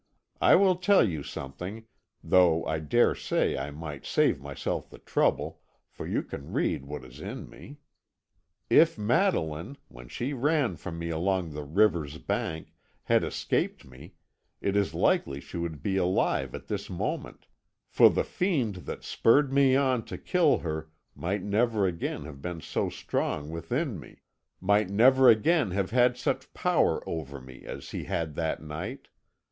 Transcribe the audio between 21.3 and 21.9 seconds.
never